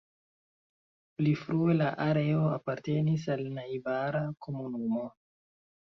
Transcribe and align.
Pli 1.19 1.33
frue 1.41 1.75
la 1.83 1.91
areo 2.07 2.41
apartenis 2.55 3.31
al 3.37 3.47
najbara 3.61 4.27
komunumo. 4.49 5.11